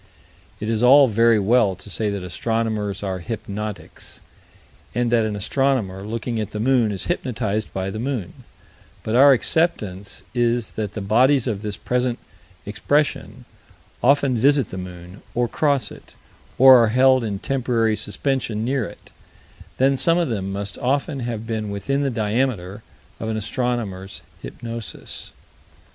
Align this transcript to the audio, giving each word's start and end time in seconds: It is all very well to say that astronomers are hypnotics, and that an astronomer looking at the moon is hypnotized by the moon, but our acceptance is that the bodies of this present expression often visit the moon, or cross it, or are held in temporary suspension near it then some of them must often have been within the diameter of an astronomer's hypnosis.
It 0.59 0.67
is 0.67 0.81
all 0.81 1.07
very 1.07 1.37
well 1.39 1.75
to 1.75 1.87
say 1.87 2.09
that 2.09 2.23
astronomers 2.23 3.03
are 3.03 3.19
hypnotics, 3.19 4.19
and 4.95 5.11
that 5.11 5.27
an 5.27 5.35
astronomer 5.35 6.01
looking 6.01 6.39
at 6.39 6.49
the 6.49 6.59
moon 6.59 6.91
is 6.91 7.03
hypnotized 7.05 7.71
by 7.71 7.91
the 7.91 7.99
moon, 7.99 8.33
but 9.03 9.13
our 9.13 9.31
acceptance 9.31 10.23
is 10.33 10.71
that 10.71 10.93
the 10.93 11.01
bodies 11.01 11.45
of 11.45 11.61
this 11.61 11.77
present 11.77 12.17
expression 12.65 13.45
often 14.01 14.35
visit 14.35 14.69
the 14.69 14.79
moon, 14.79 15.21
or 15.35 15.47
cross 15.47 15.91
it, 15.91 16.15
or 16.57 16.81
are 16.83 16.87
held 16.87 17.23
in 17.23 17.37
temporary 17.37 17.95
suspension 17.95 18.65
near 18.65 18.85
it 18.85 19.11
then 19.77 19.97
some 19.97 20.17
of 20.17 20.29
them 20.29 20.51
must 20.51 20.79
often 20.79 21.19
have 21.19 21.45
been 21.45 21.69
within 21.69 22.01
the 22.01 22.09
diameter 22.09 22.81
of 23.19 23.29
an 23.29 23.37
astronomer's 23.37 24.23
hypnosis. 24.41 25.31